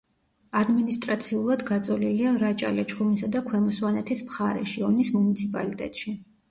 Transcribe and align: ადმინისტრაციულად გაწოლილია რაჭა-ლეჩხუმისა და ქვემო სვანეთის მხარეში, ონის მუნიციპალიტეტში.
ადმინისტრაციულად 0.61 1.65
გაწოლილია 1.67 2.33
რაჭა-ლეჩხუმისა 2.45 3.33
და 3.37 3.45
ქვემო 3.51 3.77
სვანეთის 3.79 4.27
მხარეში, 4.31 4.87
ონის 4.93 5.19
მუნიციპალიტეტში. 5.21 6.19